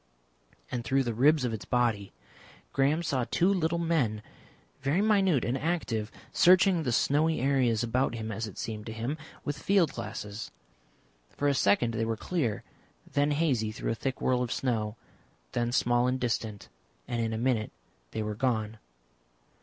And, 0.71 0.83
through 0.83 1.03
the 1.03 1.13
ribs 1.13 1.45
of 1.45 1.53
its 1.53 1.63
body, 1.63 2.11
Graham 2.73 3.03
saw 3.03 3.23
two 3.29 3.53
little 3.53 3.77
men, 3.77 4.23
very 4.81 4.99
minute 4.99 5.45
and 5.45 5.55
active, 5.55 6.11
searching 6.33 6.81
the 6.81 6.91
snowy 6.91 7.39
areas 7.39 7.83
about 7.83 8.15
him, 8.15 8.31
as 8.31 8.47
it 8.47 8.57
seemed 8.57 8.87
to 8.87 8.93
him, 8.93 9.15
with 9.45 9.61
field 9.61 9.93
glasses. 9.93 10.49
For 11.29 11.47
a 11.47 11.53
second 11.53 11.93
they 11.93 12.05
were 12.05 12.17
clear, 12.17 12.63
then 13.13 13.29
hazy 13.29 13.71
through 13.71 13.91
a 13.91 13.93
thick 13.93 14.19
whirl 14.21 14.41
of 14.41 14.51
snow, 14.51 14.95
then 15.51 15.71
small 15.71 16.07
and 16.07 16.19
distant, 16.19 16.67
and 17.07 17.21
in 17.21 17.31
a 17.31 17.37
minute 17.37 17.71
they 18.09 18.23
were 18.23 18.33
gone. 18.33 18.79